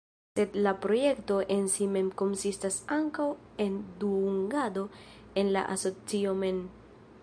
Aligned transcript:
Sed 0.37 0.55
la 0.67 0.71
projekto 0.85 1.37
en 1.55 1.67
si 1.73 1.89
mem 1.97 2.09
konsistas 2.23 2.79
ankaŭ 2.97 3.29
en 3.67 3.79
dungado 4.05 4.89
en 5.43 5.57
la 5.59 5.69
asocio 5.77 6.37
mem. 6.45 6.65